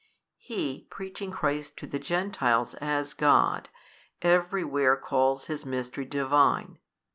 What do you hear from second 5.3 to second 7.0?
His Mystery Divine 24.